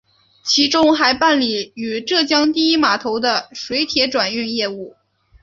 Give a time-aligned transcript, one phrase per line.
[0.41, 4.95] 其中还办理与浙江第一码头的水铁转运业务。